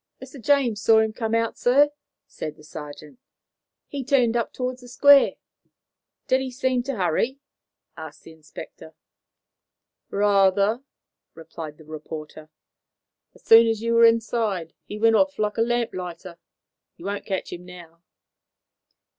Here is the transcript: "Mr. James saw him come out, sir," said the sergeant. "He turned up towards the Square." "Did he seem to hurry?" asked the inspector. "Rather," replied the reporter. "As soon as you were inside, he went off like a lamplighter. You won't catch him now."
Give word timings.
"Mr. 0.19 0.41
James 0.41 0.81
saw 0.81 0.97
him 0.97 1.13
come 1.13 1.35
out, 1.35 1.59
sir," 1.59 1.91
said 2.25 2.55
the 2.55 2.63
sergeant. 2.63 3.19
"He 3.87 4.03
turned 4.03 4.35
up 4.35 4.51
towards 4.51 4.81
the 4.81 4.87
Square." 4.87 5.35
"Did 6.25 6.41
he 6.41 6.49
seem 6.49 6.81
to 6.85 6.95
hurry?" 6.95 7.37
asked 7.95 8.23
the 8.23 8.31
inspector. 8.31 8.95
"Rather," 10.09 10.81
replied 11.35 11.77
the 11.77 11.85
reporter. 11.85 12.49
"As 13.35 13.43
soon 13.43 13.67
as 13.67 13.83
you 13.83 13.93
were 13.93 14.05
inside, 14.05 14.73
he 14.85 14.97
went 14.97 15.15
off 15.17 15.37
like 15.37 15.57
a 15.57 15.61
lamplighter. 15.61 16.39
You 16.97 17.05
won't 17.05 17.27
catch 17.27 17.53
him 17.53 17.63
now." 17.63 18.01